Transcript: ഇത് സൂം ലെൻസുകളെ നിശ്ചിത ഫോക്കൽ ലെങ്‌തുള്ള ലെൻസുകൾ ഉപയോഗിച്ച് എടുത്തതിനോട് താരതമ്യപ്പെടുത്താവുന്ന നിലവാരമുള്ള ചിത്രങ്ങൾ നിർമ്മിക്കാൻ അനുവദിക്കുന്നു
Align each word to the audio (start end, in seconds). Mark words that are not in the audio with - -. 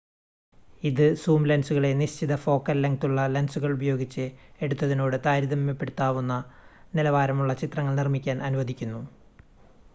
ഇത് 0.83 1.15
സൂം 1.15 1.41
ലെൻസുകളെ 1.45 1.91
നിശ്ചിത 1.93 2.35
ഫോക്കൽ 2.35 2.77
ലെങ്‌തുള്ള 2.81 3.25
ലെൻസുകൾ 3.27 3.71
ഉപയോഗിച്ച് 3.73 4.25
എടുത്തതിനോട് 4.61 5.17
താരതമ്യപ്പെടുത്താവുന്ന 5.25 6.37
നിലവാരമുള്ള 6.95 7.53
ചിത്രങ്ങൾ 7.63 7.95
നിർമ്മിക്കാൻ 7.95 8.39
അനുവദിക്കുന്നു 8.43 9.03